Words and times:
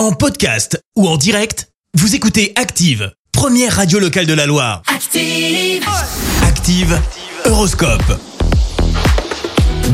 En 0.00 0.12
podcast 0.12 0.82
ou 0.96 1.06
en 1.06 1.18
direct, 1.18 1.68
vous 1.92 2.14
écoutez 2.14 2.54
Active, 2.56 3.12
première 3.32 3.76
radio 3.76 3.98
locale 3.98 4.24
de 4.24 4.32
la 4.32 4.46
Loire. 4.46 4.80
Active. 4.86 5.84
Active, 6.42 6.98
Horoscope. 7.44 8.18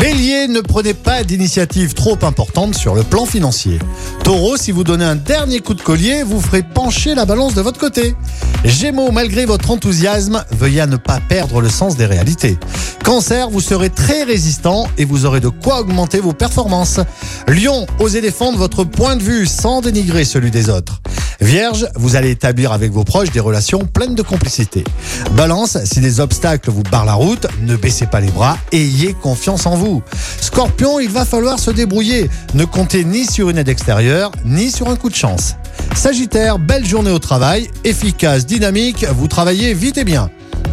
Bélier, 0.00 0.48
ne 0.48 0.60
prenez 0.60 0.94
pas 0.94 1.22
d'initiative 1.22 1.94
trop 1.94 2.18
importante 2.22 2.74
sur 2.74 2.96
le 2.96 3.04
plan 3.04 3.26
financier. 3.26 3.78
Taureau, 4.24 4.56
si 4.56 4.72
vous 4.72 4.82
donnez 4.82 5.04
un 5.04 5.14
dernier 5.14 5.60
coup 5.60 5.74
de 5.74 5.82
collier, 5.82 6.24
vous 6.24 6.40
ferez 6.40 6.64
pencher 6.64 7.14
la 7.14 7.24
balance 7.24 7.54
de 7.54 7.60
votre 7.60 7.78
côté. 7.78 8.16
Gémeaux, 8.64 9.10
malgré 9.10 9.44
votre 9.44 9.72
enthousiasme, 9.72 10.44
veuillez 10.52 10.80
à 10.80 10.86
ne 10.86 10.96
pas 10.96 11.18
perdre 11.20 11.60
le 11.60 11.68
sens 11.68 11.96
des 11.96 12.06
réalités. 12.06 12.56
Cancer, 13.04 13.50
vous 13.50 13.60
serez 13.60 13.90
très 13.90 14.22
résistant 14.22 14.86
et 14.98 15.04
vous 15.04 15.26
aurez 15.26 15.40
de 15.40 15.48
quoi 15.48 15.80
augmenter 15.80 16.20
vos 16.20 16.32
performances. 16.32 17.00
Lion, 17.48 17.86
osez 17.98 18.20
défendre 18.20 18.58
votre 18.58 18.84
point 18.84 19.16
de 19.16 19.22
vue 19.22 19.46
sans 19.46 19.80
dénigrer 19.80 20.24
celui 20.24 20.52
des 20.52 20.70
autres. 20.70 21.02
Vierge, 21.42 21.88
vous 21.96 22.14
allez 22.14 22.30
établir 22.30 22.70
avec 22.70 22.92
vos 22.92 23.02
proches 23.02 23.32
des 23.32 23.40
relations 23.40 23.80
pleines 23.80 24.14
de 24.14 24.22
complicité. 24.22 24.84
Balance, 25.32 25.76
si 25.84 25.98
des 25.98 26.20
obstacles 26.20 26.70
vous 26.70 26.84
barrent 26.84 27.04
la 27.04 27.14
route, 27.14 27.48
ne 27.62 27.74
baissez 27.74 28.06
pas 28.06 28.20
les 28.20 28.30
bras, 28.30 28.56
ayez 28.70 29.12
confiance 29.12 29.66
en 29.66 29.74
vous. 29.74 30.04
Scorpion, 30.40 31.00
il 31.00 31.10
va 31.10 31.24
falloir 31.24 31.58
se 31.58 31.72
débrouiller. 31.72 32.30
Ne 32.54 32.64
comptez 32.64 33.04
ni 33.04 33.26
sur 33.26 33.50
une 33.50 33.58
aide 33.58 33.68
extérieure, 33.68 34.30
ni 34.44 34.70
sur 34.70 34.88
un 34.88 34.94
coup 34.94 35.10
de 35.10 35.16
chance. 35.16 35.56
Sagittaire, 35.96 36.60
belle 36.60 36.86
journée 36.86 37.10
au 37.10 37.18
travail, 37.18 37.68
efficace, 37.82 38.46
dynamique, 38.46 39.04
vous 39.12 39.26
travaillez 39.26 39.74
vite 39.74 39.98
et 39.98 40.04
bien. 40.04 40.30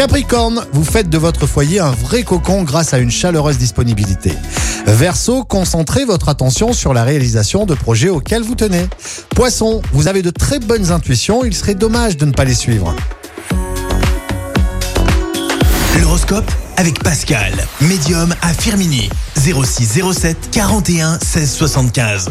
Capricorne, 0.00 0.64
vous 0.72 0.82
faites 0.82 1.10
de 1.10 1.18
votre 1.18 1.46
foyer 1.46 1.78
un 1.78 1.90
vrai 1.90 2.22
cocon 2.22 2.62
grâce 2.62 2.94
à 2.94 2.98
une 2.98 3.10
chaleureuse 3.10 3.58
disponibilité. 3.58 4.32
Verseau, 4.86 5.44
concentrez 5.44 6.06
votre 6.06 6.30
attention 6.30 6.72
sur 6.72 6.94
la 6.94 7.04
réalisation 7.04 7.66
de 7.66 7.74
projets 7.74 8.08
auxquels 8.08 8.42
vous 8.42 8.54
tenez. 8.54 8.86
Poisson, 9.36 9.82
vous 9.92 10.08
avez 10.08 10.22
de 10.22 10.30
très 10.30 10.58
bonnes 10.58 10.90
intuitions, 10.90 11.44
il 11.44 11.54
serait 11.54 11.74
dommage 11.74 12.16
de 12.16 12.24
ne 12.24 12.32
pas 12.32 12.46
les 12.46 12.54
suivre. 12.54 12.96
L'horoscope 16.00 16.50
avec 16.78 17.02
Pascal, 17.02 17.52
médium 17.82 18.34
à 18.40 18.54
Firmini. 18.54 19.10
06 19.36 20.00
07 20.14 20.48
41 20.50 21.18
16 21.20 21.52
75. 21.52 22.30